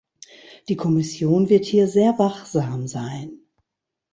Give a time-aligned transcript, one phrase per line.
[0.67, 3.33] Die Kommission wird hier sehr wachsam sein.